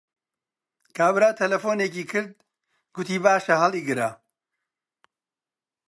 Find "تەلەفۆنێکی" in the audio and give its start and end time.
1.39-2.03